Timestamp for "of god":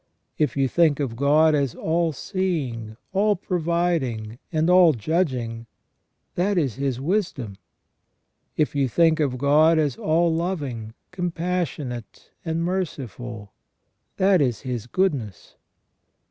0.99-1.53, 9.19-9.77